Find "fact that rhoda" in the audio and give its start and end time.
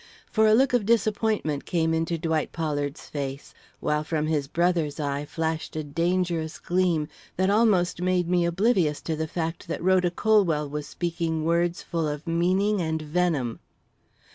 9.27-10.09